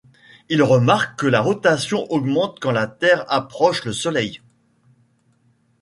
[0.49, 4.41] Il remarque que la rotation augmente quand la Terre approche le Soleil.